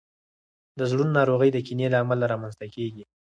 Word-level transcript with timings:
د 0.77 0.79
زړونو 0.91 1.11
ناروغۍ 1.19 1.49
د 1.53 1.57
کینې 1.65 1.87
له 1.93 1.97
امله 2.03 2.25
رامنځته 2.33 2.65
کیږي. 2.75 3.03